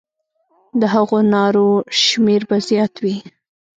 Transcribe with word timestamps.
د 0.79 0.81
هغو 0.93 1.17
نارو 1.33 1.69
شمېر 2.03 2.41
به 2.49 2.57
زیات 2.67 2.93
وي. 3.03 3.17